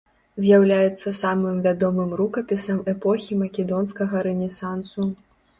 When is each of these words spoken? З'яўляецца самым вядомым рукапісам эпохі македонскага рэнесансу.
З'яўляецца 0.43 1.13
самым 1.17 1.59
вядомым 1.67 2.09
рукапісам 2.21 2.81
эпохі 2.95 3.39
македонскага 3.43 4.27
рэнесансу. 4.31 5.01